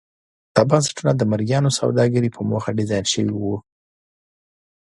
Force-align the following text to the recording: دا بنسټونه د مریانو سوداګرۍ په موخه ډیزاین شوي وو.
دا 0.55 0.61
بنسټونه 0.69 1.11
د 1.15 1.21
مریانو 1.31 1.75
سوداګرۍ 1.79 2.29
په 2.33 2.41
موخه 2.49 2.69
ډیزاین 2.77 3.05
شوي 3.13 3.33
وو. 3.41 3.55